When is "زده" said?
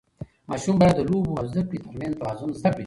1.51-1.61, 2.59-2.69